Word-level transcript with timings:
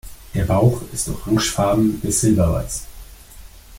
Der 0.33 0.45
Bauch 0.45 0.81
ist 0.91 1.09
orangefarben 1.09 1.99
bis 1.99 2.21
silberweiß. 2.21 2.87